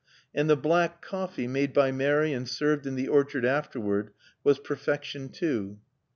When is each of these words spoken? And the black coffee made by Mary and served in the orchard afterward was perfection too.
And 0.33 0.49
the 0.49 0.55
black 0.57 1.03
coffee 1.03 1.47
made 1.47 1.73
by 1.73 1.91
Mary 1.91 2.33
and 2.33 2.49
served 2.49 2.87
in 2.87 2.95
the 2.95 3.07
orchard 3.07 3.45
afterward 3.45 4.09
was 4.43 4.57
perfection 4.57 5.29
too. 5.29 5.77